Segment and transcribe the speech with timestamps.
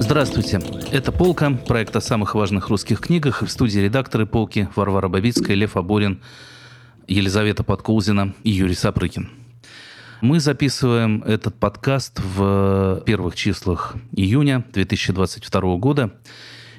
[0.00, 0.60] Здравствуйте.
[0.92, 3.42] Это «Полка», проект о самых важных русских книгах.
[3.42, 6.22] В студии редакторы «Полки» Варвара Бабицкая, Лев Аборин,
[7.08, 9.30] Елизавета Подкулзина и Юрий Сапрыкин.
[10.20, 16.14] Мы записываем этот подкаст в первых числах июня 2022 года.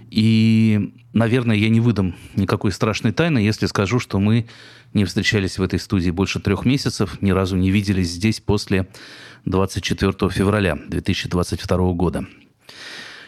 [0.09, 4.47] И, наверное, я не выдам никакой страшной тайны, если скажу, что мы
[4.93, 8.88] не встречались в этой студии больше трех месяцев, ни разу не виделись здесь после
[9.45, 12.25] 24 февраля 2022 года.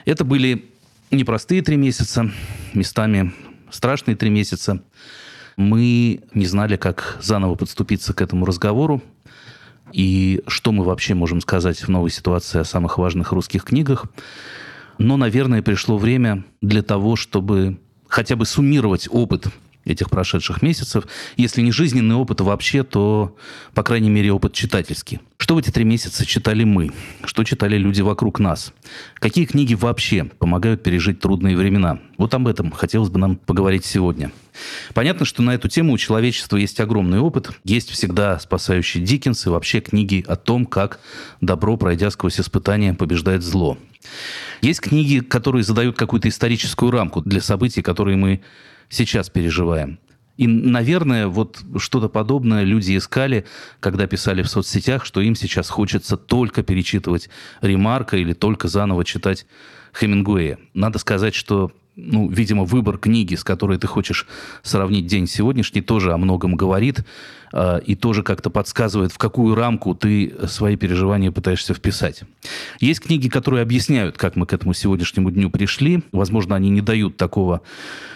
[0.06, 0.66] Это были
[1.12, 2.32] непростые три месяца,
[2.74, 3.34] местами
[3.70, 4.82] страшные три месяца.
[5.58, 9.02] Мы не знали, как заново подступиться к этому разговору
[9.92, 14.06] и что мы вообще можем сказать в новой ситуации о самых важных русских книгах.
[14.98, 19.48] Но, наверное, пришло время для того, чтобы хотя бы суммировать опыт
[19.88, 21.06] этих прошедших месяцев.
[21.38, 23.36] Если не жизненный опыт вообще, то,
[23.74, 25.20] по крайней мере, опыт читательский.
[25.38, 26.92] Что в эти три месяца читали мы?
[27.24, 28.74] Что читали люди вокруг нас?
[29.16, 32.00] Какие книги вообще помогают пережить трудные времена?
[32.18, 34.32] Вот об этом хотелось бы нам поговорить сегодня.
[34.94, 37.52] Понятно, что на эту тему у человечества есть огромный опыт.
[37.64, 41.00] Есть всегда спасающий Диккенс и вообще книги о том, как
[41.42, 43.78] добро, пройдя сквозь испытания, побеждает зло.
[44.62, 48.42] Есть книги, которые задают какую-то историческую рамку для событий, которые мы
[48.90, 50.00] сейчас переживаем.
[50.38, 53.46] И, наверное, вот что-то подобное люди искали,
[53.80, 57.30] когда писали в соцсетях, что им сейчас хочется только перечитывать
[57.62, 59.48] Ремарка или только заново читать
[59.94, 60.60] Хемингуэя.
[60.76, 64.28] Надо сказать, что ну, видимо, выбор книги, с которой ты хочешь
[64.62, 67.04] сравнить день сегодняшний, тоже о многом говорит
[67.52, 72.22] э, и тоже как-то подсказывает, в какую рамку ты свои переживания пытаешься вписать.
[72.80, 76.04] Есть книги, которые объясняют, как мы к этому сегодняшнему дню пришли.
[76.12, 77.62] Возможно, они не дают такого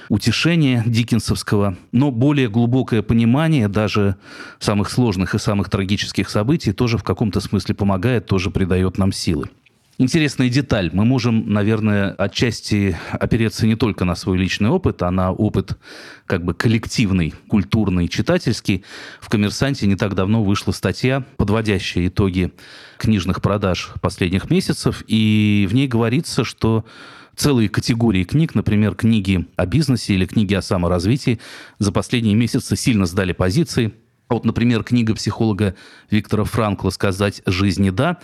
[0.09, 4.15] утешения диккенсовского, но более глубокое понимание даже
[4.59, 9.49] самых сложных и самых трагических событий тоже в каком-то смысле помогает, тоже придает нам силы.
[9.97, 10.89] Интересная деталь.
[10.93, 15.77] Мы можем, наверное, отчасти опереться не только на свой личный опыт, а на опыт
[16.25, 18.83] как бы коллективный, культурный, читательский.
[19.19, 22.51] В «Коммерсанте» не так давно вышла статья, подводящая итоги
[22.97, 26.85] книжных продаж последних месяцев, и в ней говорится, что
[27.35, 31.39] целые категории книг, например, книги о бизнесе или книги о саморазвитии,
[31.79, 33.93] за последние месяцы сильно сдали позиции.
[34.29, 35.75] Вот, например, книга психолога
[36.09, 38.19] Виктора Франкла «Сказать жизни да»,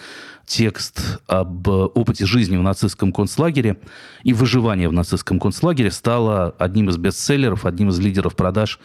[0.47, 3.77] текст об опыте жизни в нацистском концлагере
[4.23, 8.79] и выживания в нацистском концлагере стала одним из бестселлеров, одним из лидеров продаж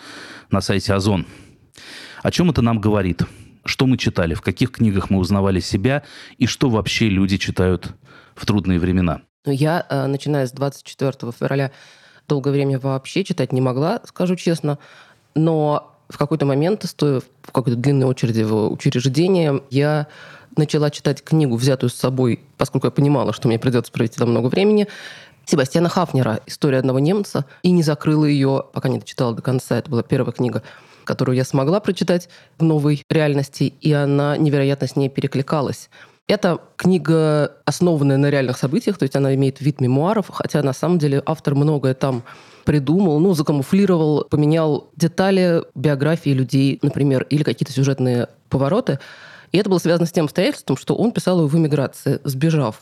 [0.51, 1.25] на сайте Озон.
[2.23, 3.23] О чем это нам говорит?
[3.65, 6.03] Что мы читали, в каких книгах мы узнавали себя
[6.37, 7.95] и что вообще люди читают
[8.35, 9.23] в трудные времена?
[9.47, 11.71] Ну, я, э, начиная с 24 февраля,
[12.29, 14.79] долгое время вообще читать не могла, скажу честно.
[15.37, 20.09] Но в какой-то момент, стоя в какой-то длинной очереди в учреждение, я
[20.57, 24.47] начала читать книгу, взятую с собой, поскольку я понимала, что мне придется провести там много
[24.47, 24.89] времени,
[25.45, 29.77] Себастьяна Хафнера «История одного немца», и не закрыла ее, пока не дочитала до конца.
[29.77, 30.63] Это была первая книга,
[31.05, 35.91] которую я смогла прочитать в новой реальности, и она невероятно с ней перекликалась.
[36.29, 40.99] Это книга, основанная на реальных событиях, то есть она имеет вид мемуаров, хотя на самом
[40.99, 42.23] деле автор многое там
[42.65, 49.01] придумал, ну, закамуфлировал, поменял детали биографии людей, например, или какие-то сюжетные повороты.
[49.53, 52.81] И это было связано с тем обстоятельством, что он писал его в эмиграции, сбежав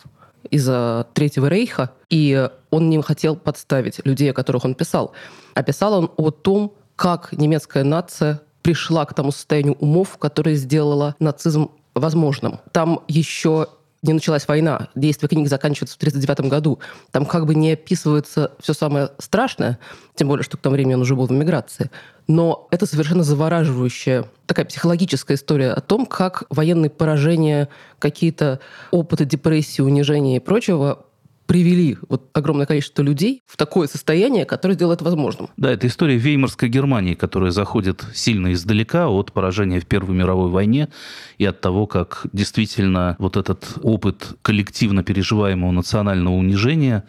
[0.50, 5.12] из-за Третьего рейха, и он не хотел подставить людей, о которых он писал.
[5.54, 11.14] А писал он о том, как немецкая нация пришла к тому состоянию умов, которое сделало
[11.18, 12.60] нацизм возможным.
[12.72, 13.68] Там еще
[14.02, 16.78] не началась война, действие книг заканчивается в 1939 году.
[17.10, 19.78] Там как бы не описывается все самое страшное,
[20.14, 21.90] тем более, что к тому времени он уже был в эмиграции.
[22.26, 27.68] Но это совершенно завораживающая такая психологическая история о том, как военные поражения,
[27.98, 31.04] какие-то опыты депрессии, унижения и прочего
[31.50, 35.50] привели вот огромное количество людей в такое состояние, которое сделает возможным.
[35.56, 40.90] Да, это история Веймарской Германии, которая заходит сильно издалека от поражения в Первой мировой войне
[41.38, 47.02] и от того, как действительно вот этот опыт коллективно переживаемого национального унижения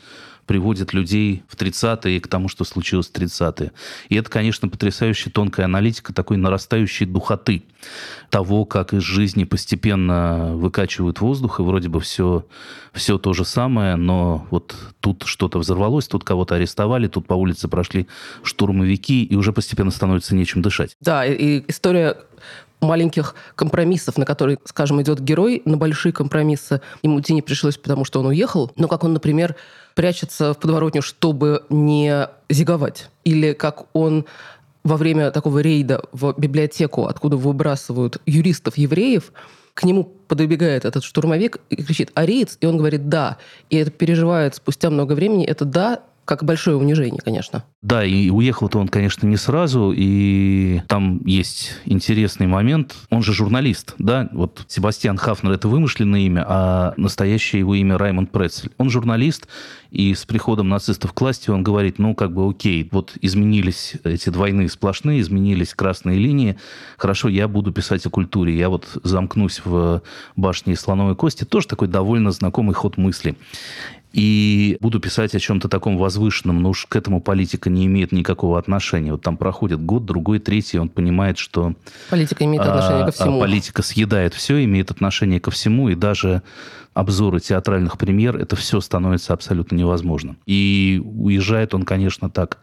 [0.52, 3.72] приводит людей в 30-е к тому, что случилось в 30-е.
[4.10, 7.64] И это, конечно, потрясающая тонкая аналитика такой нарастающей духоты
[8.30, 12.46] того, как из жизни постепенно выкачивают воздух, и вроде бы все,
[12.92, 17.70] все то же самое, но вот тут что-то взорвалось, тут кого-то арестовали, тут по улице
[17.70, 18.08] прошли
[18.44, 20.98] штурмовики, и уже постепенно становится нечем дышать.
[21.00, 22.18] Да, и история
[22.82, 28.20] маленьких компромиссов, на которые, скажем, идет герой, на большие компромиссы ему не пришлось, потому что
[28.20, 28.72] он уехал.
[28.76, 29.56] Но как он, например,
[29.96, 33.10] прячется в подворотню, чтобы не зиговать.
[33.24, 34.26] Или как он
[34.84, 39.32] во время такого рейда в библиотеку, откуда выбрасывают юристов-евреев,
[39.74, 43.38] к нему подбегает этот штурмовик и кричит «Ариец?» И он говорит «да».
[43.70, 45.46] И это переживает спустя много времени.
[45.46, 47.64] Это «да» как большое унижение, конечно.
[47.82, 52.96] Да, и уехал-то он, конечно, не сразу, и там есть интересный момент.
[53.10, 54.30] Он же журналист, да?
[54.32, 58.72] Вот Себастьян Хафнер– это вымышленное имя, а настоящее его имя Раймонд Прецель.
[58.78, 59.48] Он журналист,
[59.90, 64.30] и с приходом нацистов к власти он говорит, ну, как бы окей, вот изменились эти
[64.30, 66.58] двойные сплошные, изменились красные линии,
[66.98, 70.02] хорошо, я буду писать о культуре, я вот замкнусь в
[70.36, 71.44] башне слоновой кости.
[71.44, 73.36] Тоже такой довольно знакомый ход мысли
[74.14, 78.60] и буду писать о чем-то таком возвышенном, но уж к этому политика не имеет никакого
[78.60, 79.12] отношения.
[79.12, 81.74] Вот там проходит год, другой, третий, он понимает, что...
[82.10, 83.38] Политика имеет отношение а, ко всему.
[83.38, 86.42] А политика съедает все, имеет отношение ко всему, и даже
[86.94, 90.38] обзоры театральных премьер, это все становится абсолютно невозможным.
[90.46, 92.60] И уезжает он, конечно, так,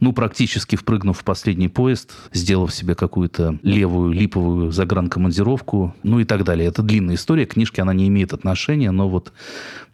[0.00, 6.44] ну, практически впрыгнув в последний поезд, сделав себе какую-то левую липовую загранкомандировку, ну и так
[6.44, 6.68] далее.
[6.68, 9.32] Это длинная история, книжки она не имеет отношения, но вот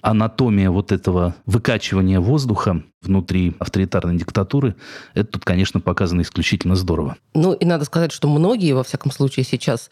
[0.01, 4.75] анатомия вот этого выкачивания воздуха внутри авторитарной диктатуры,
[5.15, 7.17] это тут, конечно, показано исключительно здорово.
[7.35, 9.91] Ну, и надо сказать, что многие, во всяком случае, сейчас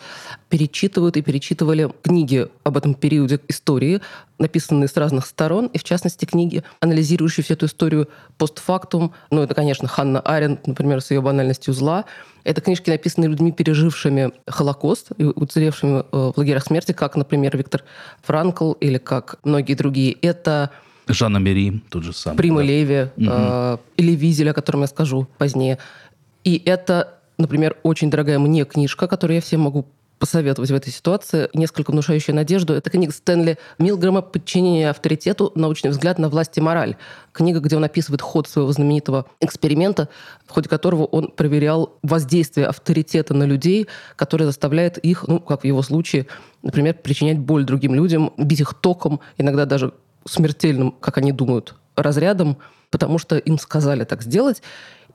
[0.48, 4.00] перечитывают и перечитывали книги об этом периоде истории,
[4.38, 8.08] написанные с разных сторон, и, в частности, книги, анализирующие всю эту историю
[8.38, 9.12] постфактум.
[9.30, 12.06] Ну, это, конечно, Ханна Аренд, например, с ее банальностью зла.
[12.42, 17.84] Это книжки, написанные людьми, пережившими Холокост и уцелевшими э, в лагерях смерти, как, например, Виктор
[18.22, 20.12] Франкл или как многие другие.
[20.12, 20.70] Это
[21.08, 22.36] Жанна Мери, тот же самый.
[22.36, 22.64] Прима да.
[22.64, 23.26] Леви угу.
[23.30, 25.78] э, или Визель, о котором я скажу позднее.
[26.44, 29.86] И это, например, очень дорогая мне книжка, которую я всем могу
[30.18, 32.72] посоветовать в этой ситуации, несколько внушающая надежду.
[32.74, 35.52] Это книга Стэнли Милгрэма «Подчинение авторитету.
[35.54, 36.96] Научный взгляд на власть и мораль».
[37.32, 40.08] Книга, где он описывает ход своего знаменитого эксперимента,
[40.46, 45.64] в ходе которого он проверял воздействие авторитета на людей, которое заставляет их, ну, как в
[45.64, 46.26] его случае,
[46.62, 49.92] например, причинять боль другим людям, бить их током, иногда даже
[50.26, 52.58] смертельным, как они думают, разрядом,
[52.90, 54.62] потому что им сказали так сделать.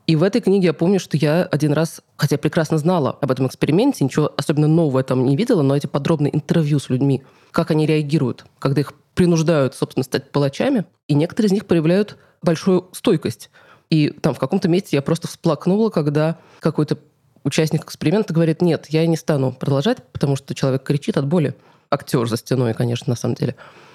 [0.06, 3.46] И в этой книге я помню, что я один раз, хотя прекрасно знала об этом
[3.46, 7.22] эксперименте, ничего особенно нового там не видела, но эти подробные интервью с людьми,
[7.52, 12.88] как они реагируют, когда их принуждают, собственно, стать палачами, и некоторые из них проявляют большую
[12.92, 13.50] стойкость.
[13.90, 16.98] И там в каком-то месте я просто всплакнула, когда какой-то
[17.44, 21.54] участник эксперимента говорит, нет, я не стану продолжать, потому что человек кричит от боли.
[21.90, 23.54] Актер за стеной, конечно, на самом деле.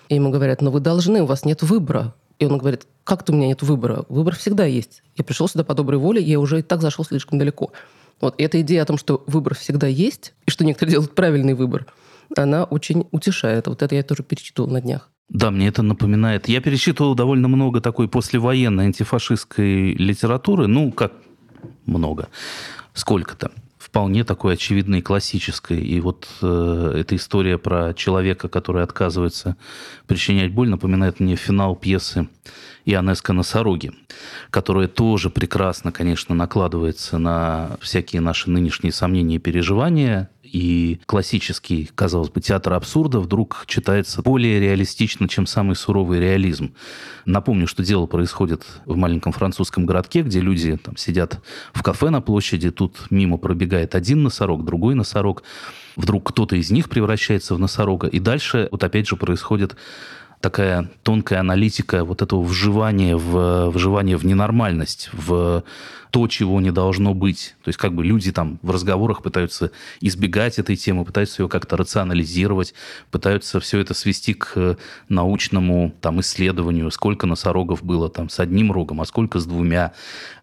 [0.10, 2.14] И ему говорят, но вы должны, у вас нет выбора.
[2.40, 4.06] И он говорит, как-то у меня нет выбора.
[4.10, 5.02] Выбор всегда есть.
[5.16, 7.72] Я пришел сюда по доброй воле, я уже и так зашел слишком далеко.
[8.22, 8.36] Вот.
[8.40, 11.88] И эта идея о том, что выбор всегда есть, и что некоторые делают правильный выбор,
[12.36, 13.68] она очень утешает.
[13.68, 15.10] Вот это я тоже перечитывал на днях.
[15.30, 16.48] Да, мне это напоминает.
[16.48, 20.68] Я перечитывал довольно много такой послевоенной антифашистской литературы.
[20.68, 21.14] Ну, как
[21.86, 22.30] много.
[22.94, 23.52] Сколько-то
[23.88, 25.80] вполне такой очевидной классической.
[25.80, 29.56] И вот э, эта история про человека, который отказывается
[30.08, 32.28] причинять боль, напоминает мне финал пьесы
[32.88, 33.92] Ионеско «Носороги»,
[34.50, 40.30] которая тоже прекрасно, конечно, накладывается на всякие наши нынешние сомнения и переживания.
[40.42, 46.74] И классический, казалось бы, театр абсурда вдруг читается более реалистично, чем самый суровый реализм.
[47.26, 51.42] Напомню, что дело происходит в маленьком французском городке, где люди там сидят
[51.74, 55.44] в кафе на площади, тут мимо пробегает один носорог, другой носорог.
[55.98, 58.08] Вдруг кто-то из них превращается в носорога.
[58.08, 59.76] И дальше вот опять же происходит
[60.42, 65.64] такая тонкая аналитика вот этого вживания в, вживания в ненормальность, в
[66.12, 67.56] то, чего не должно быть.
[67.64, 71.76] То есть как бы люди там в разговорах пытаются избегать этой темы, пытаются ее как-то
[71.76, 72.74] рационализировать,
[73.12, 74.78] пытаются все это свести к
[75.10, 79.94] научному там исследованию, сколько носорогов было там с одним рогом, а сколько с двумя.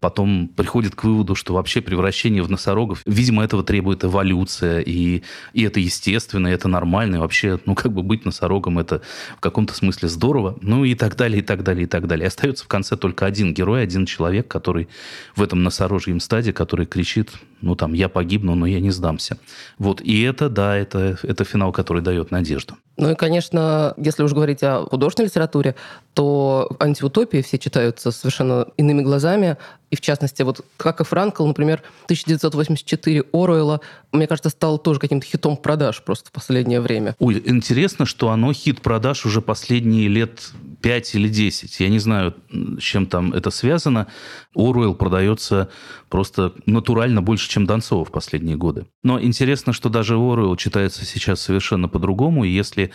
[0.00, 5.22] Потом приходит к выводу, что вообще превращение в носорогов, видимо, этого требует эволюция, и,
[5.54, 9.00] и это естественно, и это нормально, и вообще, ну как бы быть носорогом, это
[9.36, 12.26] в каком-то смысле здорово, ну и так далее, и так далее, и так далее.
[12.26, 14.88] Остается в конце только один герой, один человек, который
[15.36, 19.38] в этом носорожьем стаде, который кричит, ну там, я погибну, но я не сдамся.
[19.78, 22.76] Вот, и это, да, это, это финал, который дает надежду.
[22.96, 25.74] Ну и, конечно, если уж говорить о художественной литературе,
[26.12, 29.56] то антиутопии все читаются совершенно иными глазами.
[29.94, 35.24] И в частности, вот как и Франкл, например, 1984 Оруэлла, мне кажется, стал тоже каким-то
[35.24, 37.14] хитом продаж просто в последнее время.
[37.20, 40.50] Ой, интересно, что оно хит продаж уже последние лет
[40.82, 41.78] 5 или 10.
[41.78, 44.08] Я не знаю, с чем там это связано.
[44.54, 45.68] Оруэлл продается
[46.08, 48.86] просто натурально больше, чем Донцова в последние годы.
[49.02, 52.44] Но интересно, что даже Оруэлл читается сейчас совершенно по-другому.
[52.44, 52.92] И если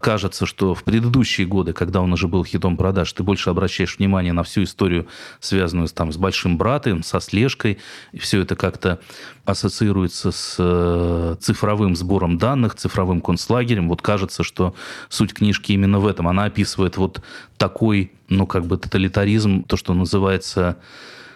[0.00, 4.32] кажется, что в предыдущие годы, когда он уже был хитом продаж, ты больше обращаешь внимание
[4.32, 5.06] на всю историю,
[5.38, 7.78] связанную там, с большим братом, со слежкой,
[8.12, 9.00] и все это как-то
[9.44, 13.88] ассоциируется с э, цифровым сбором данных, цифровым концлагерем.
[13.88, 14.74] Вот кажется, что
[15.08, 16.28] суть книжки именно в этом.
[16.28, 17.22] Она описывает вот
[17.58, 20.78] такой, ну, как бы тоталитаризм, то, что называется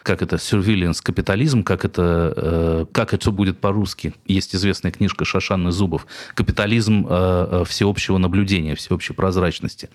[0.04, 4.12] как это, surveillance капитализм, как это, э, как это будет по-русски.
[4.26, 6.06] Есть известная книжка Шашанны Зубов.
[6.34, 9.88] Капитализм э, э, всеобщего наблюдения, всеобщей прозрачности.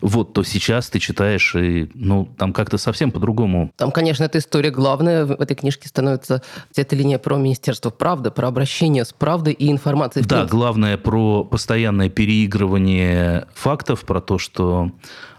[0.00, 3.70] Вот, то сейчас ты читаешь, и, ну, там как-то совсем по-другому.
[3.76, 6.42] Там, конечно, эта история главная в этой книжке становится
[6.74, 10.24] эта линия про Министерство правды, про обращение с правдой и информацией.
[10.24, 14.90] Да, главное про постоянное переигрывание фактов, про то, что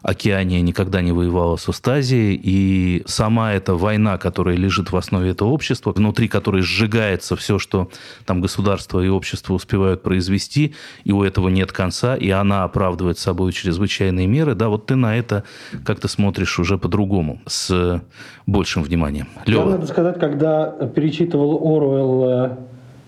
[0.02, 5.50] Океания никогда не воевала с Устазией, и сама эта война, которая лежит в основе этого
[5.50, 7.90] общества, внутри которой сжигается все, что
[8.26, 13.52] там государство и общество успевают произвести, и у этого нет конца, и она оправдывает собой
[13.52, 15.44] чрезвычайные меры, да, вот ты на это
[15.86, 18.02] как-то смотришь уже по-другому, с
[18.48, 19.28] большим вниманием.
[19.46, 19.64] Лева.
[19.64, 20.66] Я, надо сказать, когда
[20.96, 22.58] перечитывал Оруэлл э,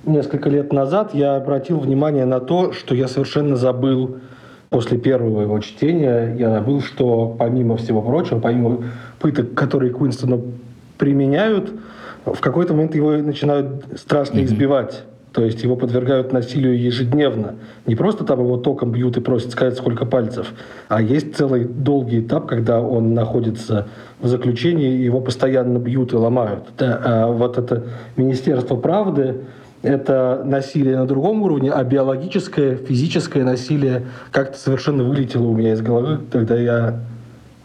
[0.05, 4.17] несколько лет назад, я обратил внимание на то, что я совершенно забыл
[4.73, 8.85] после первого его чтения я забыл, что помимо всего прочего, помимо
[9.19, 10.41] пыток, которые Куинстону
[10.97, 11.71] применяют,
[12.25, 14.45] в какой-то момент его начинают страшно mm-hmm.
[14.45, 15.03] избивать.
[15.31, 17.55] То есть его подвергают насилию ежедневно.
[17.85, 20.51] Не просто там его током бьют и просят сказать, сколько пальцев,
[20.87, 23.89] а есть целый долгий этап, когда он находится
[24.21, 26.63] в заключении, его постоянно бьют и ломают.
[26.79, 27.83] Да, а вот это
[28.15, 29.41] Министерство правды,
[29.83, 35.81] это насилие на другом уровне, а биологическое, физическое насилие как-то совершенно вылетело у меня из
[35.81, 36.99] головы, когда я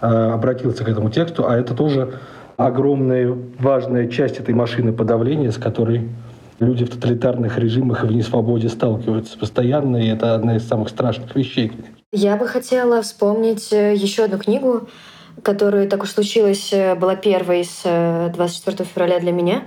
[0.01, 2.19] э, обратился к этому тексту, а это тоже
[2.57, 6.09] огромная важная часть этой машины подавления, с которой
[6.59, 11.35] люди в тоталитарных режимах и в несвободе сталкиваются постоянно, и это одна из самых страшных
[11.37, 11.73] вещей.
[12.11, 14.89] Я бы хотела вспомнить э, еще одну книгу,
[15.45, 17.83] которая, так уж случилось, э, была первой с
[18.35, 19.63] 24 февраля для меня.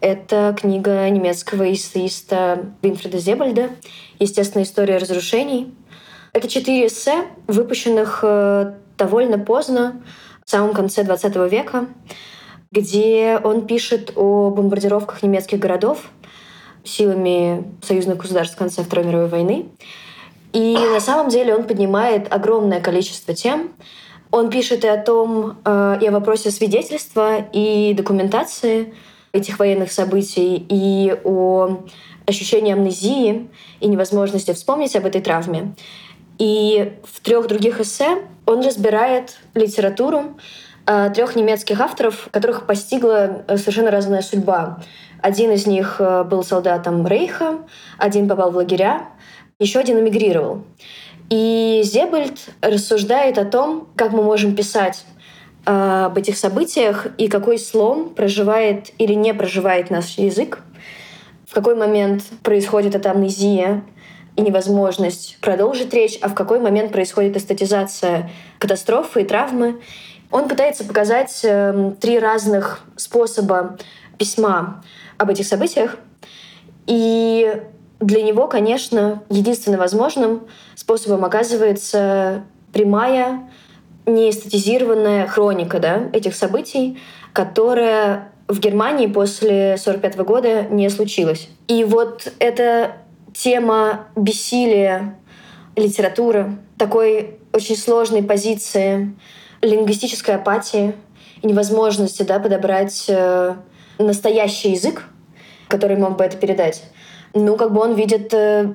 [0.00, 3.70] Это книга немецкого эссеиста Винфреда Зебальда
[4.20, 5.74] «Естественная история разрушений».
[6.32, 10.00] Это четыре эссе, выпущенных э, довольно поздно,
[10.46, 11.88] в самом конце XX века,
[12.70, 16.10] где он пишет о бомбардировках немецких городов
[16.84, 19.66] силами союзных государств в конце Второй мировой войны.
[20.52, 23.72] И на самом деле он поднимает огромное количество тем.
[24.30, 28.94] Он пишет и о том, э, и о вопросе свидетельства и документации—
[29.32, 31.80] этих военных событий и о
[32.26, 33.48] ощущении амнезии
[33.80, 35.74] и невозможности вспомнить об этой травме.
[36.38, 40.36] И в трех других эссе он разбирает литературу
[40.86, 44.80] э, трех немецких авторов, которых постигла э, совершенно разная судьба.
[45.20, 47.58] Один из них э, был солдатом Рейха,
[47.98, 49.08] один попал в лагеря,
[49.58, 50.62] еще один эмигрировал.
[51.30, 55.04] И Зебальд рассуждает о том, как мы можем писать
[55.68, 60.60] об этих событиях и какой слом проживает или не проживает наш язык,
[61.46, 63.84] в какой момент происходит эта амнезия
[64.36, 69.82] и невозможность продолжить речь, а в какой момент происходит эстетизация катастрофы и травмы.
[70.30, 73.76] Он пытается показать э, три разных способа
[74.16, 74.82] письма
[75.18, 75.96] об этих событиях.
[76.86, 77.60] И
[78.00, 80.46] для него, конечно, единственным возможным
[80.76, 83.50] способом оказывается прямая
[84.08, 86.98] не эстетизированная хроника да, этих событий,
[87.32, 91.48] которая в Германии после 1945 года не случилась.
[91.68, 92.92] И вот эта
[93.34, 95.18] тема бессилия
[95.76, 99.14] литературы, такой очень сложной позиции
[99.60, 100.94] лингвистической апатии
[101.42, 103.54] и невозможности да, подобрать э,
[103.98, 105.04] настоящий язык,
[105.68, 106.82] который мог бы это передать.
[107.34, 108.74] Ну, как бы он видит э,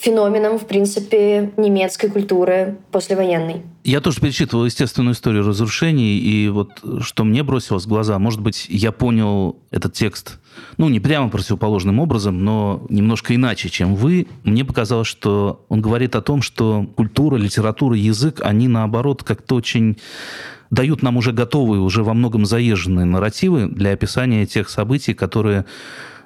[0.00, 3.62] феноменом, в принципе, немецкой культуры послевоенной.
[3.84, 8.66] Я тоже перечитывал естественную историю разрушений, и вот что мне бросилось в глаза, может быть,
[8.68, 10.38] я понял этот текст,
[10.76, 14.26] ну, не прямо противоположным образом, но немножко иначе, чем вы.
[14.44, 19.98] Мне показалось, что он говорит о том, что культура, литература, язык, они, наоборот, как-то очень
[20.70, 25.64] дают нам уже готовые, уже во многом заезженные нарративы для описания тех событий, которые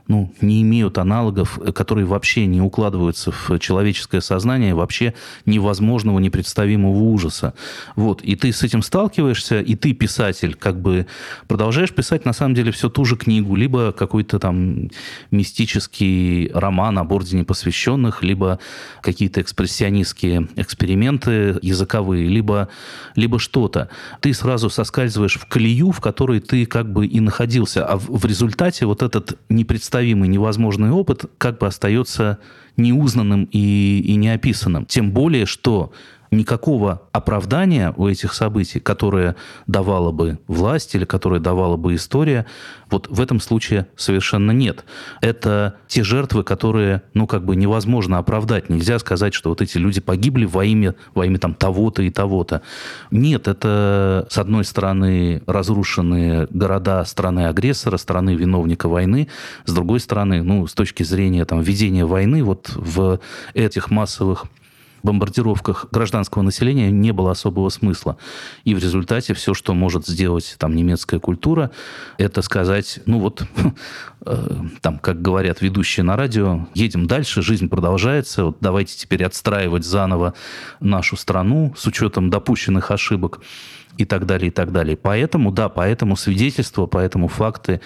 [0.09, 5.14] ну, не имеют аналогов, которые вообще не укладываются в человеческое сознание, вообще
[5.47, 7.54] невозможного, непредставимого ужаса.
[7.97, 8.23] Вот.
[8.23, 11.06] И ты с этим сталкиваешься, и ты, писатель, как бы
[11.49, 14.90] продолжаешь писать, на самом деле, все ту же книгу, либо какой-то там
[15.30, 18.59] мистический роман об ордене посвященных, либо
[19.02, 22.68] какие-то экспрессионистские эксперименты языковые, либо,
[23.16, 23.88] либо что-то.
[24.21, 28.25] Ты сразу соскальзываешь в колею, в которой ты как бы и находился, а в, в
[28.26, 29.91] результате вот этот непредставимый,
[30.28, 32.38] невозможный опыт как бы остается
[32.76, 34.87] неузнанным и, и неописанным.
[34.87, 35.92] Тем более, что
[36.32, 39.36] никакого оправдания у этих событий, которое
[39.66, 42.46] давала бы власть или которое давала бы история,
[42.90, 44.84] вот в этом случае совершенно нет.
[45.20, 48.70] Это те жертвы, которые, ну, как бы невозможно оправдать.
[48.70, 52.62] Нельзя сказать, что вот эти люди погибли во имя, во имя там того-то и того-то.
[53.10, 59.28] Нет, это, с одной стороны, разрушенные города страны-агрессора, страны виновника войны,
[59.66, 63.20] с другой стороны, ну, с точки зрения там, ведения войны, вот в
[63.54, 64.46] этих массовых
[65.02, 68.16] бомбардировках гражданского населения не было особого смысла.
[68.64, 71.71] И в результате все, что может сделать там немецкая культура,
[72.18, 73.44] это сказать, ну вот,
[74.26, 79.85] э, там, как говорят ведущие на радио, едем дальше, жизнь продолжается, вот давайте теперь отстраивать
[79.85, 80.35] заново
[80.80, 83.40] нашу страну с учетом допущенных ошибок
[83.99, 84.97] и так далее, и так далее.
[84.97, 87.80] Поэтому, да, поэтому свидетельства, поэтому факты,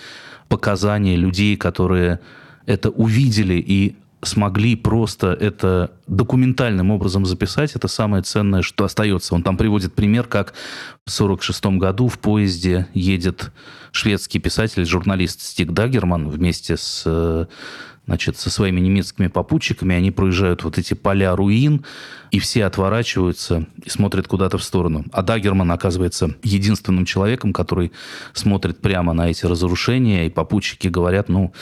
[0.48, 2.20] показания людей, которые
[2.66, 3.96] это увидели и
[4.26, 9.34] смогли просто это документальным образом записать, это самое ценное, что остается.
[9.34, 10.54] Он там приводит пример, как
[11.04, 13.52] в 1946 году в поезде едет
[13.92, 17.46] шведский писатель, журналист Стик Дагерман вместе с э,
[18.06, 21.84] значит, со своими немецкими попутчиками, они проезжают вот эти поля руин,
[22.30, 25.04] и все отворачиваются и смотрят куда-то в сторону.
[25.12, 27.92] А Дагерман оказывается единственным человеком, который
[28.32, 31.52] смотрит прямо на эти разрушения, и попутчики говорят, ну,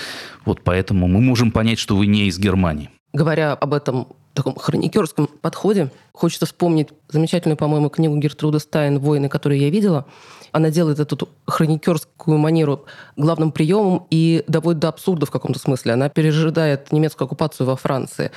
[0.44, 2.90] вот поэтому мы можем понять, что вы не из Германии.
[3.12, 9.62] Говоря об этом таком хроникерском подходе, хочется вспомнить замечательную, по-моему, книгу Гертруда Стайн «Войны, которые
[9.62, 10.06] я видела»,
[10.52, 12.84] она делает эту хроникерскую манеру
[13.16, 15.94] главным приемом и доводит до абсурда в каком-то смысле.
[15.94, 18.30] Она пережидает немецкую оккупацию во Франции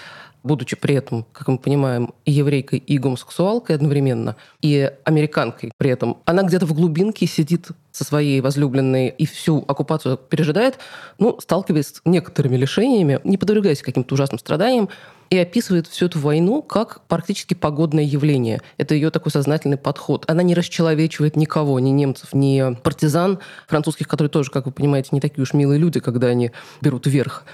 [0.44, 6.18] будучи при этом, как мы понимаем, и еврейкой, и гомосексуалкой одновременно, и американкой при этом,
[6.26, 10.80] она где-то в глубинке сидит со своей возлюбленной и всю оккупацию пережидает,
[11.20, 14.90] ну, сталкиваясь с некоторыми лишениями, не подвергаясь каким-то ужасным страданиям,
[15.30, 18.62] и описывает всю эту войну как практически погодное явление.
[18.78, 20.26] Это ее такой сознательный подход.
[20.28, 25.20] Она не расчеловечивает никого, ни немцев, ни партизан французских, которые тоже, как вы понимаете, не
[25.20, 27.46] такие уж милые люди, когда они берут верх.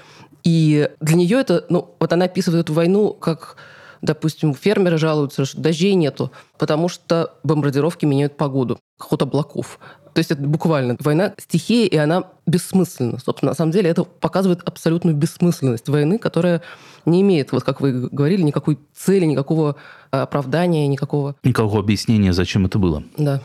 [0.44, 3.56] И для нее это, ну, вот она описывает эту войну как
[4.04, 9.78] допустим, фермеры жалуются, что дождей нету, потому что бомбардировки меняют погоду, ход облаков.
[10.14, 13.18] То есть это буквально война стихии, и она бессмысленна.
[13.18, 16.62] Собственно, на самом деле это показывает абсолютную бессмысленность войны, которая
[17.04, 19.76] не имеет, вот как вы говорили, никакой цели, никакого
[20.10, 21.34] оправдания, никакого...
[21.42, 23.02] Никакого объяснения, зачем это было.
[23.16, 23.42] Да.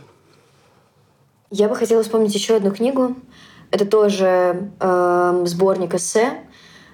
[1.52, 3.16] Я бы хотела вспомнить еще одну книгу.
[3.72, 6.38] Это тоже э, сборник эссе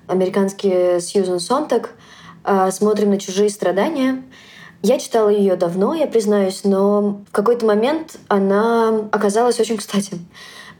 [0.08, 1.92] американский Сьюзен Сонтак
[2.44, 4.24] а, «Смотрим на чужие страдания».
[4.82, 10.20] Я читала ее давно, я признаюсь, но в какой-то момент она оказалась очень кстати.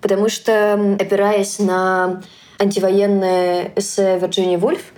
[0.02, 2.22] Потому что, опираясь на
[2.60, 4.94] антивоенное эссе Вирджинии Вульф,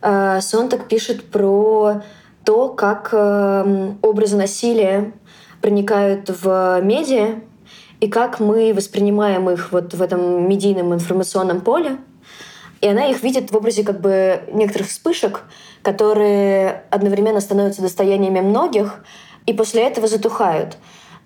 [0.00, 2.02] а, Сонтак пишет про
[2.44, 5.12] то, как а, образы насилия
[5.60, 7.40] проникают в медиа,
[8.00, 11.96] и как мы воспринимаем их вот в этом медийном информационном поле.
[12.80, 15.44] И она их видит в образе как бы некоторых вспышек,
[15.82, 19.04] которые одновременно становятся достояниями многих
[19.46, 20.76] и после этого затухают.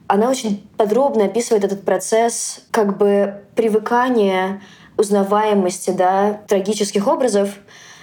[0.07, 4.61] Она очень подробно описывает этот процесс как бы привыкания,
[4.97, 7.51] узнаваемости да, трагических образов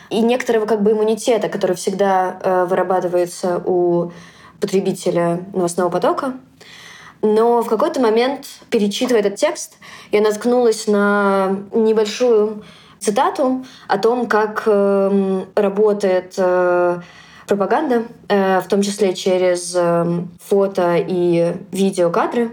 [0.09, 4.11] и некоторого как бы иммунитета, который всегда э, вырабатывается у
[4.59, 6.33] потребителя новостного потока.
[7.21, 9.77] Но в какой-то момент, перечитывая этот текст,
[10.11, 12.63] я наткнулась на небольшую
[12.99, 16.99] цитату о том, как э, работает э,
[17.47, 20.05] пропаганда, э, в том числе через э,
[20.43, 22.51] фото и видеокадры.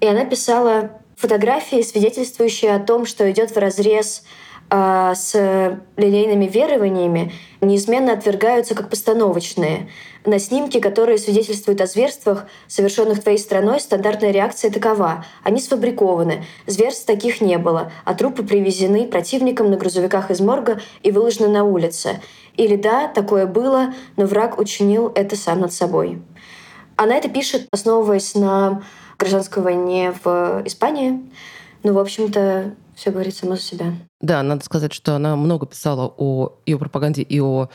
[0.00, 4.24] И она писала фотографии, свидетельствующие о том, что идет в разрез
[4.70, 9.88] э, с лилейными верованиями, неизменно отвергаются как постановочные.
[10.24, 15.24] На снимке, которые свидетельствуют о зверствах, совершенных твоей страной, стандартная реакция такова.
[15.42, 16.44] Они сфабрикованы.
[16.66, 21.64] Зверств таких не было, а трупы привезены противником на грузовиках из морга и выложены на
[21.64, 22.20] улице.
[22.56, 26.22] Или да, такое было, но враг учинил это сам над собой.
[26.96, 28.82] Она это пишет, основываясь на
[29.18, 31.20] гражданской войне в Испании.
[31.82, 33.94] Ну, в общем-то, все говорит само за себя.
[34.20, 37.68] Да, надо сказать, что она много писала о ее пропаганде и о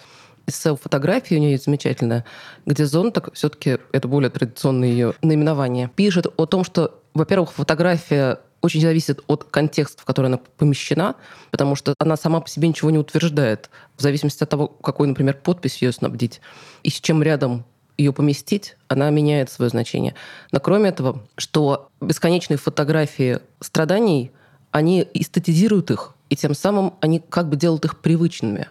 [0.47, 2.25] эссе фотографии у нее есть замечательная,
[2.65, 8.82] где зонтик, все-таки это более традиционное ее наименование, пишет о том, что, во-первых, фотография очень
[8.82, 11.15] зависит от контекста, в который она помещена,
[11.51, 15.36] потому что она сама по себе ничего не утверждает, в зависимости от того, какой, например,
[15.36, 16.41] подпись ее снабдить,
[16.84, 17.65] и с чем рядом
[17.97, 20.15] ее поместить, она меняет свое значение.
[20.51, 24.32] Но кроме этого, что бесконечные фотографии страданий,
[24.71, 28.67] они эстетизируют их, и тем самым они как бы делают их привычными.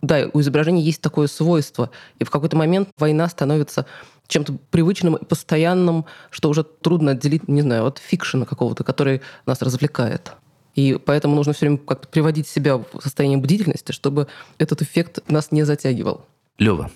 [0.00, 3.86] Да, у изображения есть такое свойство, и в какой-то момент война становится
[4.26, 9.62] чем-то привычным и постоянным, что уже трудно отделить, не знаю, от фикшена какого-то, который нас
[9.62, 10.32] развлекает.
[10.74, 14.26] И поэтому нужно все время как-то приводить себя в состояние бдительности, чтобы
[14.58, 16.24] этот эффект нас не затягивал.
[16.58, 16.90] Лева,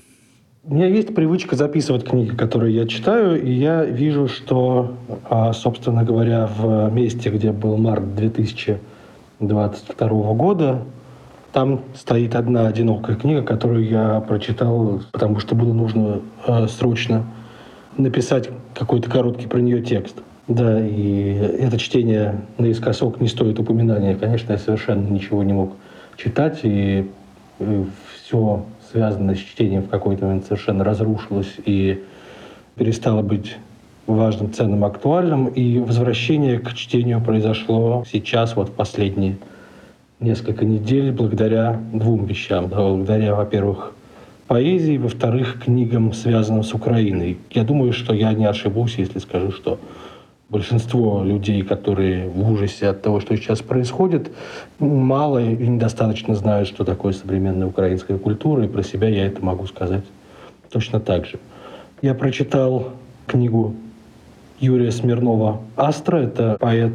[0.69, 4.95] у меня есть привычка записывать книги, которые я читаю, и я вижу, что,
[5.31, 10.83] а, собственно говоря, в месте, где был март 2022 года,
[11.53, 17.25] там стоит одна одинокая книга, которую я прочитал, потому что было нужно э, срочно
[17.97, 20.17] написать какой-то короткий про нее текст.
[20.49, 24.17] Да, и это чтение наискосок не стоит упоминания.
[24.17, 25.75] Конечно, я совершенно ничего не мог
[26.17, 27.09] читать, и
[27.59, 32.03] все связанное с чтением в какой-то момент совершенно разрушилось и
[32.77, 33.57] перестало быть
[34.07, 35.49] важным, ценным, актуальным.
[35.49, 39.37] И возвращение к чтению произошло сейчас, вот в последние
[40.21, 42.69] несколько недель, благодаря двум вещам.
[42.69, 43.93] Да, благодаря, во-первых,
[44.47, 47.39] поэзии, во-вторых, книгам, связанным с Украиной.
[47.51, 49.79] Я думаю, что я не ошибусь, если скажу, что
[50.49, 54.31] большинство людей, которые в ужасе от того, что сейчас происходит,
[54.79, 59.67] мало и недостаточно знают, что такое современная украинская культура, и про себя я это могу
[59.67, 60.05] сказать
[60.71, 61.39] точно так же.
[62.03, 62.93] Я прочитал
[63.27, 63.75] книгу
[64.61, 66.19] Юрия Смирнова «Астра».
[66.19, 66.93] Это поэт,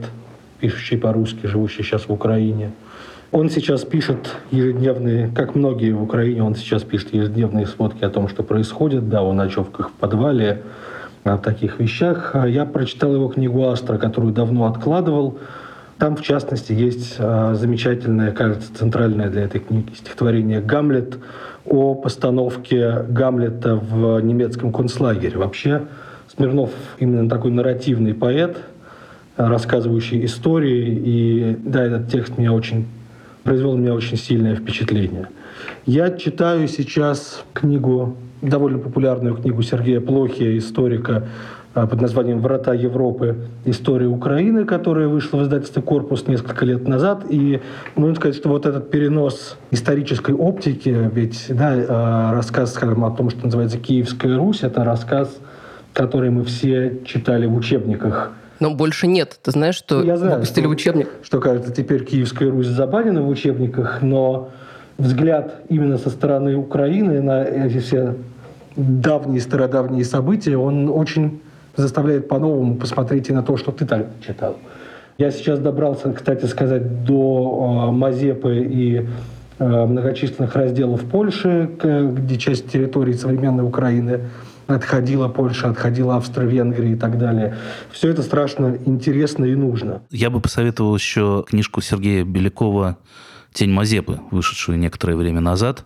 [0.60, 2.72] пишущий по-русски, живущий сейчас в Украине.
[3.32, 8.28] Он сейчас пишет ежедневные, как многие в Украине, он сейчас пишет ежедневные сводки о том,
[8.28, 9.10] что происходит.
[9.10, 10.62] Да, о ночевках в подвале,
[11.24, 12.32] о таких вещах.
[12.34, 15.38] А я прочитал его книгу «Астра», которую давно откладывал.
[15.98, 21.18] Там, в частности, есть а, замечательное, кажется, центральное для этой книги стихотворение «Гамлет»
[21.66, 25.38] о постановке Гамлета в немецком концлагере.
[25.38, 25.84] Вообще,
[26.36, 28.58] Смирнов именно такой нарративный поэт,
[29.38, 31.02] рассказывающий истории.
[31.06, 32.88] И да, этот текст меня очень
[33.44, 35.28] произвел меня очень сильное впечатление.
[35.86, 41.28] Я читаю сейчас книгу довольно популярную книгу Сергея Плохия, историка
[41.74, 43.38] а, под названием «Врата Европы.
[43.66, 47.26] История Украины», которая вышла в издательстве «Корпус» несколько лет назад.
[47.30, 47.62] И
[47.96, 53.30] можно сказать, что вот этот перенос исторической оптики, ведь да, а, рассказ, скажем, о том,
[53.30, 55.38] что называется «Киевская Русь», это рассказ,
[55.94, 59.40] который мы все читали в учебниках но больше нет.
[59.42, 61.10] Ты знаешь, что Я знаю, выпустили что, учебник?
[61.24, 64.52] Что, кажется, теперь Киевская Русь забанена в учебниках, но
[65.00, 68.16] взгляд именно со стороны Украины на эти все
[68.76, 71.42] давние, стародавние события, он очень
[71.76, 74.58] заставляет по-новому посмотреть и на то, что ты так читал.
[75.18, 79.08] Я сейчас добрался, кстати сказать, до э, Мазепы и
[79.60, 84.22] э, многочисленных разделов Польши, где часть территории современной Украины
[84.68, 87.56] отходила Польша, отходила Австро-Венгрия и так далее.
[87.92, 90.02] Все это страшно интересно и нужно.
[90.10, 92.98] Я бы посоветовал еще книжку Сергея Белякова
[93.54, 95.86] «Тень Мазепы», вышедшую некоторое время назад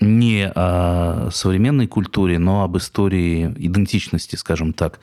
[0.00, 5.00] не о современной культуре, но об истории идентичности, скажем так.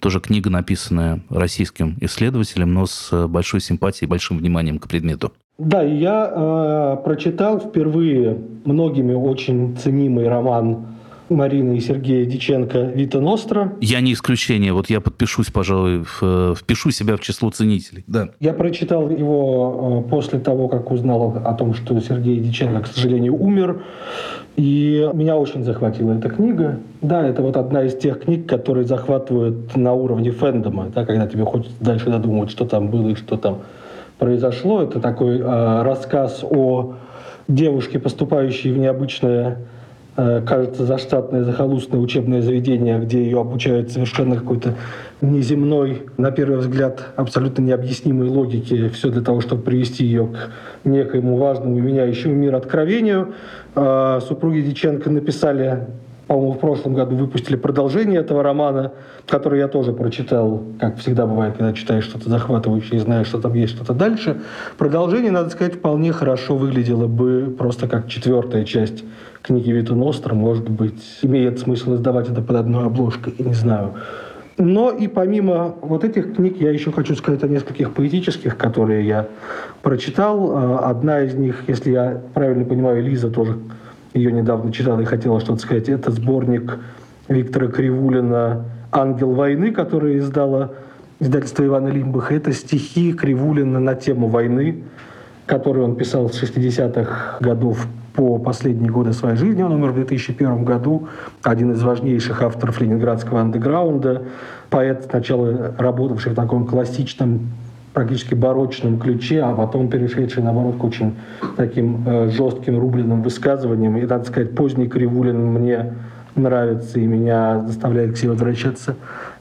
[0.00, 5.32] Тоже книга, написанная российским исследователем, но с большой симпатией большим вниманием к предмету.
[5.58, 10.86] Да, я э, прочитал впервые многими очень ценимый роман
[11.30, 13.72] Марины и Сергея Диченко «Вита Ностра».
[13.80, 14.72] Я не исключение.
[14.72, 18.04] Вот я подпишусь, пожалуй, в, впишу себя в число ценителей.
[18.06, 18.30] Да.
[18.40, 23.40] Я прочитал его э, после того, как узнал о том, что Сергей Диченко, к сожалению,
[23.40, 23.82] умер.
[24.56, 26.80] И меня очень захватила эта книга.
[27.00, 31.44] Да, это вот одна из тех книг, которые захватывают на уровне фэндома, да, когда тебе
[31.44, 33.60] хочется дальше додумывать, что там было и что там
[34.18, 34.82] произошло.
[34.82, 36.94] Это такой э, рассказ о
[37.48, 39.56] девушке, поступающей в необычное Э,
[40.46, 44.74] кажется, заштатное, захолустное учебное заведение, где ее обучают совершенно какой-то
[45.20, 51.36] неземной, на первый взгляд, абсолютно необъяснимой логике, все для того, чтобы привести ее к некоему
[51.36, 53.34] важному и меняющему мир откровению.
[53.74, 55.86] А супруги Диченко написали
[56.30, 58.92] по-моему, в прошлом году выпустили продолжение этого романа,
[59.26, 63.52] который я тоже прочитал, как всегда бывает, когда читаешь что-то захватывающее и знаешь, что там
[63.54, 64.40] есть что-то дальше.
[64.78, 69.02] Продолжение, надо сказать, вполне хорошо выглядело бы просто как четвертая часть
[69.42, 70.34] книги Виту Ностра.
[70.34, 73.94] Может быть, имеет смысл издавать это под одной обложкой, я не знаю.
[74.58, 79.28] Но и помимо вот этих книг, я еще хочу сказать о нескольких поэтических, которые я
[79.82, 80.50] прочитал.
[80.50, 83.58] Э, одна из них, если я правильно понимаю, Лиза тоже
[84.12, 86.78] ее недавно читала и хотела что-то сказать, это сборник
[87.28, 90.72] Виктора Кривулина «Ангел войны», который издала
[91.20, 92.34] издательство Ивана Лимбаха.
[92.34, 94.82] Это стихи Кривулина на тему войны,
[95.46, 97.86] которые он писал с 60-х годов
[98.20, 99.62] по последние годы своей жизни.
[99.62, 101.08] Он умер в 2001 году.
[101.42, 104.24] Один из важнейших авторов ленинградского андеграунда.
[104.68, 107.48] Поэт, сначала работавший в таком классичном
[107.94, 111.14] практически барочном ключе, а потом перешедший, наоборот, к очень
[111.56, 113.96] таким э, жестким рубленным высказываниям.
[113.96, 115.94] И, надо сказать, поздний Кривулин мне
[116.34, 118.96] нравится и меня заставляет к себе возвращаться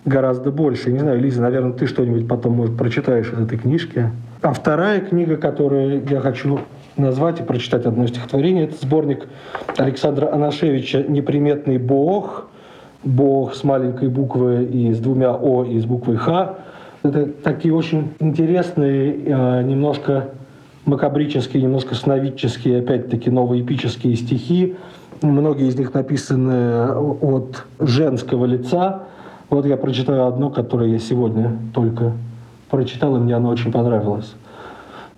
[0.05, 0.89] гораздо больше.
[0.89, 4.09] Не знаю, Лиза, наверное, ты что-нибудь потом, может, прочитаешь из этой книжки.
[4.41, 6.61] А вторая книга, которую я хочу
[6.99, 9.27] назвать и прочитать одно стихотворение, это сборник
[9.77, 12.47] Александра Анашевича «Неприметный Бог»,
[13.03, 16.55] Бог с маленькой буквы и с двумя О и с буквой Х.
[17.01, 20.31] Это такие очень интересные, э, немножко
[20.85, 24.75] макабрические, немножко сновидческие, опять-таки новоэпические стихи.
[25.21, 29.03] Многие из них написаны от женского лица.
[29.49, 32.13] Вот я прочитаю одно, которое я сегодня только
[32.69, 34.33] прочитал, и мне оно очень понравилось.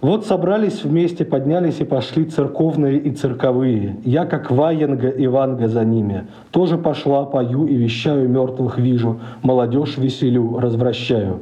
[0.01, 3.97] Вот собрались вместе, поднялись и пошли церковные и цирковые.
[4.03, 9.97] Я, как Ваенга и Ванга за ними, тоже пошла, пою и вещаю, мертвых вижу, молодежь
[9.97, 11.41] веселю, развращаю.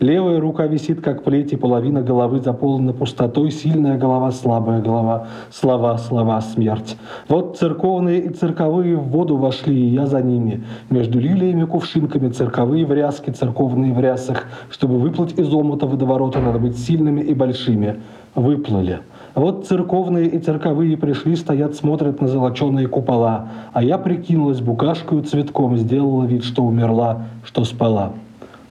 [0.00, 5.98] Левая рука висит, как плеть, и половина головы заполнена пустотой, сильная голова, слабая голова, слова,
[5.98, 6.96] слова, смерть.
[7.28, 10.64] Вот церковные и цирковые в воду вошли, и я за ними.
[10.88, 14.46] Между лилиями, кувшинками, цирковые в ряске, церковные в рясах.
[14.70, 18.00] Чтобы выплыть из омута водоворота, надо быть сильными и большими.
[18.34, 19.00] Выплыли.
[19.34, 23.48] Вот церковные и цирковые пришли, стоят, смотрят на золоченые купола.
[23.74, 28.12] А я прикинулась букашкою цветком, сделала вид, что умерла, что спала.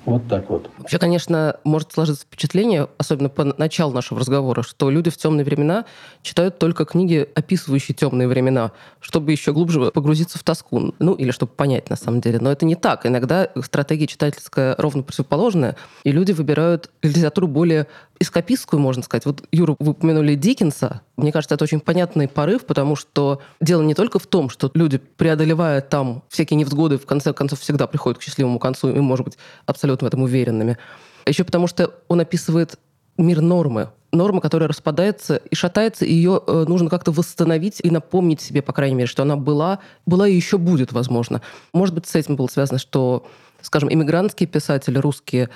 [0.09, 0.69] Вот так вот.
[0.79, 5.85] Вообще, конечно, может сложиться впечатление, особенно по началу нашего разговора, что люди в темные времена
[6.23, 10.93] читают только книги, описывающие темные времена, чтобы еще глубже погрузиться в тоску.
[10.97, 12.39] Ну, или чтобы понять, на самом деле.
[12.39, 13.05] Но это не так.
[13.05, 17.87] Иногда стратегия читательская ровно противоположная, и люди выбирают литературу более
[18.19, 19.25] эскапистскую, можно сказать.
[19.25, 21.01] Вот, Юра, вы упомянули Диккенса.
[21.15, 24.97] Мне кажется, это очень понятный порыв, потому что дело не только в том, что люди,
[24.97, 29.37] преодолевая там всякие невзгоды, в конце концов всегда приходят к счастливому концу и, может быть,
[29.65, 30.77] абсолютно в этом уверенными.
[31.25, 32.77] Еще потому что он описывает
[33.17, 38.41] мир нормы, норма, которая распадается и шатается, и ее э, нужно как-то восстановить и напомнить
[38.41, 41.41] себе, по крайней мере, что она была, была и еще будет, возможно.
[41.73, 43.25] Может быть, с этим было связано, что,
[43.61, 45.49] скажем, иммигрантские писатели русские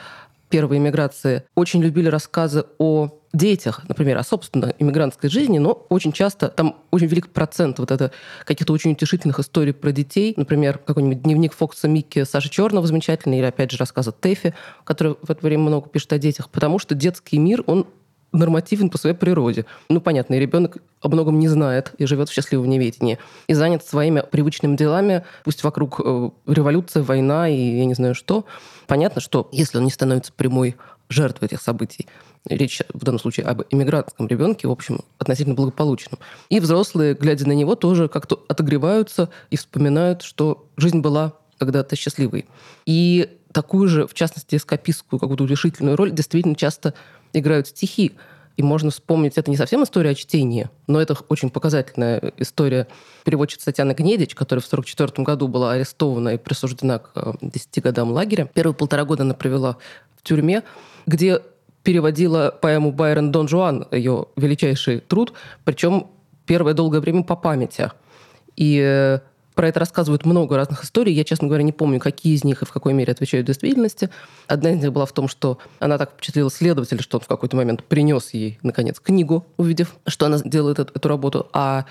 [0.53, 6.49] первой иммиграции очень любили рассказы о детях, например, о собственно иммигрантской жизни, но очень часто
[6.49, 8.11] там очень велик процент вот это
[8.45, 10.35] каких-то очень утешительных историй про детей.
[10.37, 15.31] Например, какой-нибудь дневник Фокса Микки Саши Черного замечательный, или опять же рассказы Тэфи, который в
[15.31, 17.87] это время много пишет о детях, потому что детский мир, он
[18.33, 19.65] нормативен по своей природе.
[19.89, 23.19] Ну, понятно, и ребенок о многом не знает и живет в счастливом неведении.
[23.47, 28.45] И занят своими привычными делами, пусть вокруг э, революция, война и я не знаю что.
[28.87, 30.75] Понятно, что если он не становится прямой
[31.09, 32.07] жертвой этих событий,
[32.45, 36.19] речь в данном случае об иммигрантском ребенке, в общем, относительно благополучном.
[36.49, 42.45] И взрослые, глядя на него, тоже как-то отогреваются и вспоминают, что жизнь была когда-то счастливой.
[42.85, 46.93] И такую же, в частности, эскапистскую какую-то решительную роль действительно часто
[47.33, 48.13] играют стихи.
[48.55, 52.87] И можно вспомнить, это не совсем история о чтении, но это очень показательная история
[53.25, 58.11] переводчицы Татьяны Гнедич, которая в 1944 году была арестована и присуждена к 10 э, годам
[58.11, 58.47] лагеря.
[58.53, 59.77] Первые полтора года она провела
[60.15, 60.61] в тюрьме,
[61.07, 61.41] где
[61.81, 66.07] переводила поэму Байрон «Дон Жуан», ее величайший труд, причем
[66.45, 67.91] первое долгое время по памяти.
[68.55, 69.19] И э,
[69.53, 71.13] про это рассказывают много разных историй.
[71.13, 74.09] Я, честно говоря, не помню, какие из них и в какой мере отвечают действительности.
[74.47, 77.55] Одна из них была в том, что она так впечатлила следователя, что он в какой-то
[77.55, 81.49] момент принес ей, наконец, книгу, увидев, что она делает эту, эту работу.
[81.53, 81.85] А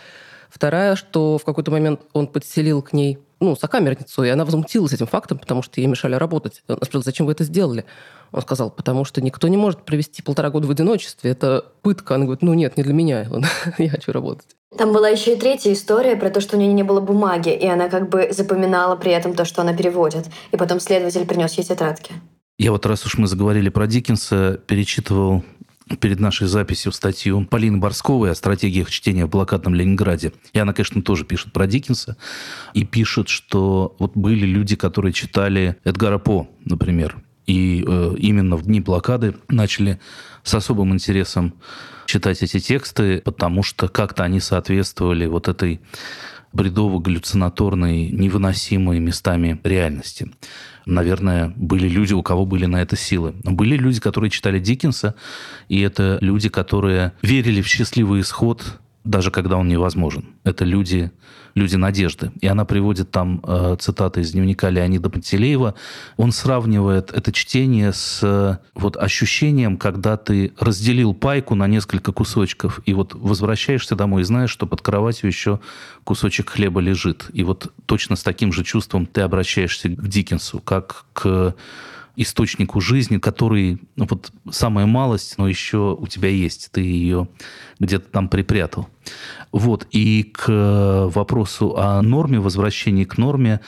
[0.48, 5.07] вторая, что в какой-то момент он подселил к ней ну, сокамерницу, и она возмутилась этим
[5.07, 6.62] фактом, потому что ей мешали работать.
[6.68, 7.85] Она спросила, зачем вы это сделали?
[8.31, 11.31] Он сказал, потому что никто не может провести полтора года в одиночестве.
[11.31, 12.14] Это пытка.
[12.14, 13.28] Она говорит, ну нет, не для меня.
[13.78, 14.46] Я хочу работать.
[14.78, 17.66] Там была еще и третья история про то, что у нее не было бумаги, и
[17.66, 20.26] она как бы запоминала при этом то, что она переводит.
[20.50, 22.14] И потом следователь принес ей тетрадки.
[22.59, 25.42] Я вот раз уж мы заговорили про Диккенса, перечитывал
[26.01, 30.33] перед нашей записью статью Полины Борсковой о стратегиях чтения в блокадном Ленинграде.
[30.53, 32.16] И она, конечно, тоже пишет про Диккенса.
[32.75, 37.23] И пишет, что вот были люди, которые читали Эдгара По, например.
[37.47, 40.01] И э, именно в дни блокады начали
[40.45, 41.55] с особым интересом
[42.07, 45.81] читать эти тексты, потому что как-то они соответствовали вот этой
[46.52, 50.30] бредово-галлюцинаторной, невыносимой местами реальности.
[50.86, 53.34] Наверное, были люди, у кого были на это силы.
[53.44, 55.14] Были люди, которые читали Диккенса,
[55.68, 60.26] и это люди, которые верили в счастливый исход, даже когда он невозможен.
[60.44, 61.10] Это люди,
[61.54, 62.30] люди надежды.
[62.40, 65.74] И она приводит там э, цитаты из дневника Леонида Пантелеева.
[66.16, 72.80] Он сравнивает это чтение с э, вот ощущением, когда ты разделил пайку на несколько кусочков,
[72.84, 75.60] и вот возвращаешься домой и знаешь, что под кроватью еще
[76.04, 77.26] кусочек хлеба лежит.
[77.32, 81.54] И вот точно с таким же чувством ты обращаешься к Диккенсу, как к
[82.16, 87.29] источнику жизни, который, ну, вот самая малость, но еще у тебя есть, ты ее
[87.79, 88.88] где-то там припрятал.
[89.51, 93.61] Вот, и к вопросу о норме, возвращении к норме,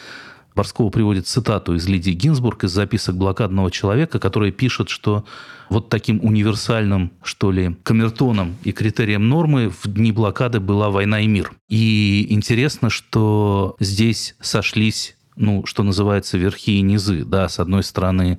[0.54, 5.24] Борского приводит цитату из Лидии Гинзбург из записок блокадного человека, который пишет, что
[5.68, 11.26] вот таким универсальным, что ли, камертоном и критерием нормы в дни блокады была война и
[11.26, 11.52] мир.
[11.68, 17.24] И интересно, что здесь сошлись ну, что называется, верхи и низы.
[17.24, 18.38] Да, с одной стороны,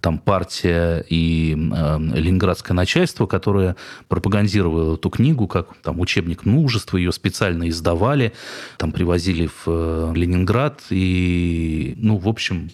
[0.00, 3.76] там партия и э, ленинградское начальство, которое
[4.08, 8.32] пропагандировало эту книгу как там учебник мужества, ее специально издавали,
[8.76, 12.70] там привозили в э, Ленинград и, ну, в общем,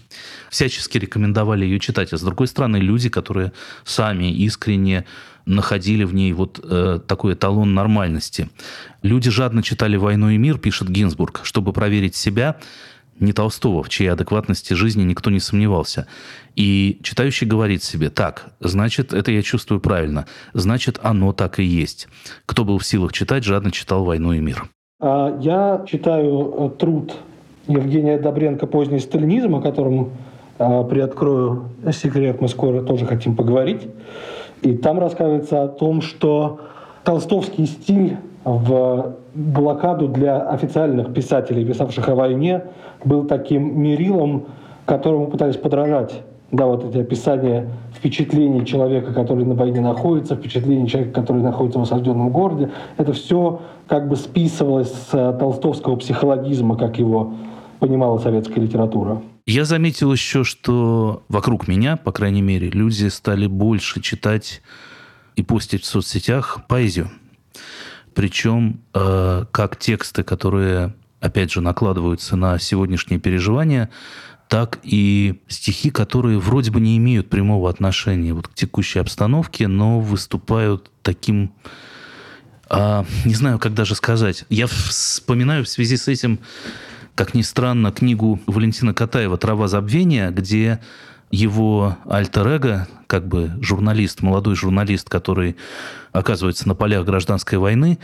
[0.50, 2.12] всячески рекомендовали ее читать.
[2.14, 3.52] А с другой стороны, люди, которые
[3.85, 5.04] сами искренне
[5.44, 8.50] находили в ней вот э, такой эталон нормальности.
[9.02, 12.59] Люди жадно читали «Войну и мир», пишет Гинзбург, чтобы проверить себя,
[13.20, 16.07] не Толстого, в чьей адекватности жизни никто не сомневался.
[16.57, 22.09] И читающий говорит себе, так, значит, это я чувствую правильно, значит, оно так и есть.
[22.46, 24.68] Кто был в силах читать, жадно читал «Войну и мир».
[25.00, 27.14] А, я читаю э, труд
[27.68, 30.11] Евгения Добренко «Поздний сталинизм», о котором
[30.59, 33.83] а, приоткрою секрет, мы скоро тоже хотим поговорить.
[34.62, 36.61] И там рассказывается о том, что
[37.04, 42.64] толстовский стиль в блокаду для официальных писателей, писавших о войне,
[43.05, 44.47] был таким мерилом,
[44.87, 46.23] которому пытались подражать.
[46.51, 51.83] Да, вот эти описания впечатлений человека, который на войне находится, впечатлений человека, который находится в
[51.83, 57.35] осажденном городе, это все как бы списывалось с э, толстовского психологизма, как его
[57.81, 59.21] понимала советская литература.
[59.47, 64.63] Я заметил еще, что вокруг меня, по крайней мере, люди стали больше читать
[65.37, 67.11] и постить в соцсетях поэзию.
[68.15, 73.90] Причем э, как тексты, которые, опять же, накладываются на сегодняшние переживания,
[74.48, 80.00] так и стихи, которые вроде бы не имеют прямого отношения вот к текущей обстановке, но
[80.00, 81.52] выступают таким,
[82.68, 84.44] а, не знаю, как даже сказать.
[84.48, 86.38] Я вспоминаю в связи с этим,
[87.14, 90.81] как ни странно, книгу Валентина Катаева «Трава забвения», где
[91.31, 95.57] его альтер как бы журналист, молодой журналист, который
[96.12, 97.99] оказывается на полях гражданской войны,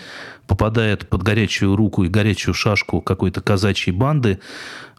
[0.47, 4.41] попадает под горячую руку и горячую шашку какой-то казачьей банды.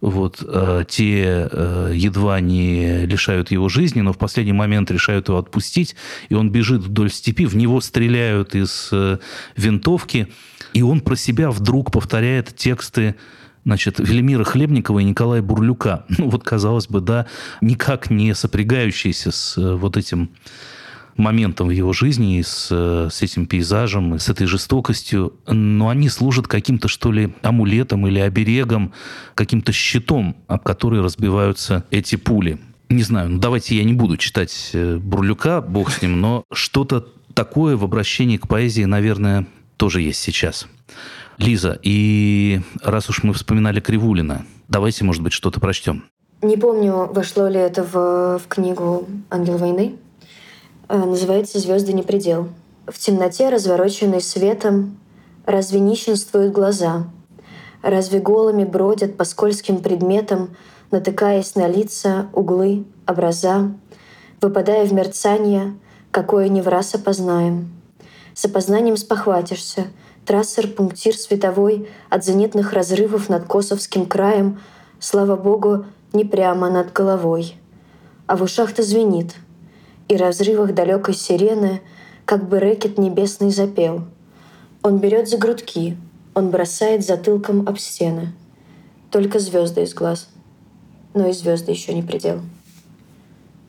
[0.01, 5.39] Вот, э, те э, едва не лишают его жизни, но в последний момент решают его
[5.39, 5.95] отпустить,
[6.29, 9.17] и он бежит вдоль степи, в него стреляют из э,
[9.55, 10.27] винтовки,
[10.73, 13.15] и он про себя вдруг повторяет тексты
[13.65, 16.05] значит, Велимира Хлебникова и Николая Бурлюка.
[16.17, 17.25] Ну, вот, казалось бы, да,
[17.61, 20.29] никак не сопрягающиеся с э, вот этим
[21.17, 26.47] моментом в его жизни, с, э, с этим пейзажем, с этой жестокостью, но они служат
[26.47, 28.93] каким-то, что ли, амулетом или оберегом,
[29.33, 32.59] каким-то щитом, об который разбиваются эти пули.
[32.89, 37.07] Не знаю, ну давайте я не буду читать э, Бурлюка, бог с ним, но что-то
[37.33, 39.47] такое в обращении к поэзии, наверное,
[39.77, 40.67] тоже есть сейчас.
[41.37, 46.05] Лиза, и раз уж мы вспоминали Кривулина, давайте, может быть, что-то прочтем.
[46.41, 49.95] Не помню, вошло ли это в, в книгу «Ангел войны».
[50.87, 52.49] Э, называется «Звезды не предел».
[52.87, 54.97] В темноте, развороченной светом,
[55.45, 57.07] разве нищенствуют глаза?
[57.81, 60.55] Разве голыми бродят по скользким предметам,
[60.91, 63.71] натыкаясь на лица, углы, образа,
[64.39, 65.75] выпадая в мерцание,
[66.11, 67.71] какое не в раз опознаем?
[68.33, 69.87] С опознанием спохватишься—
[70.25, 74.59] Трассер, пунктир световой от занятных разрывов над Косовским краем,
[74.99, 77.55] слава богу, не прямо над головой.
[78.25, 79.35] А в ушах-то звенит,
[80.07, 81.81] и разрывах далекой сирены
[82.25, 84.05] как бы рэкет небесный запел.
[84.81, 85.97] Он берет за грудки,
[86.33, 88.33] он бросает затылком об стены.
[89.11, 90.29] Только звезды из глаз.
[91.13, 92.41] Но и звезды еще не предел.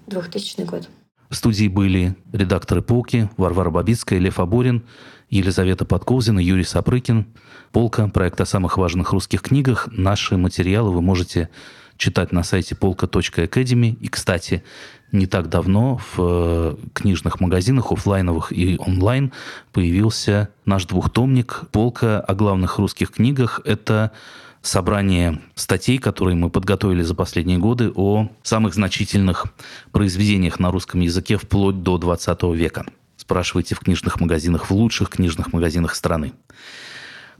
[0.06, 0.88] 2000 год.
[1.28, 4.84] В студии были редакторы «Полки» Варвара Бабицкая, Лев Аборин,
[5.30, 7.26] Елизавета Подколзина, Юрий Сапрыкин.
[7.72, 9.88] «Полка»– проект о самых важных русских книгах.
[9.90, 11.48] Наши материалы вы можете
[11.96, 13.96] читать на сайте полка.academy.
[14.00, 14.62] И, кстати,
[15.12, 19.32] не так давно в э, книжных магазинах, офлайновых и онлайн,
[19.72, 23.60] появился наш двухтомник «Полка о главных русских книгах».
[23.64, 24.12] Это
[24.62, 29.46] собрание статей, которые мы подготовили за последние годы о самых значительных
[29.92, 32.86] произведениях на русском языке вплоть до 20 века.
[33.26, 36.32] Спрашивайте в книжных магазинах, в лучших книжных магазинах страны.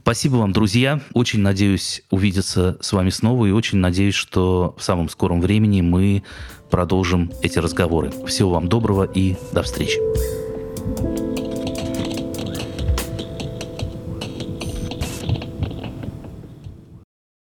[0.01, 0.99] Спасибо вам, друзья.
[1.13, 6.23] Очень надеюсь увидеться с вами снова и очень надеюсь, что в самом скором времени мы
[6.69, 8.11] продолжим эти разговоры.
[8.27, 9.97] Всего вам доброго и до встречи.